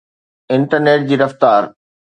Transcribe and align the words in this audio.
internet 0.55 1.01
جي 1.11 1.15
رفتار 1.25 1.61